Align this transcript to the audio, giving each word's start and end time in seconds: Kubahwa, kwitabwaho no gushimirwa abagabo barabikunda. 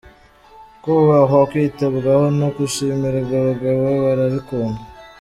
Kubahwa, 0.81 1.37
kwitabwaho 1.51 2.25
no 2.39 2.47
gushimirwa 2.57 3.33
abagabo 3.41 3.83
barabikunda. 4.03 4.81